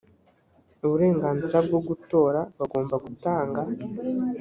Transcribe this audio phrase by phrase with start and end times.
[0.85, 3.61] uburenganzira bwo gutora bagomba gutanga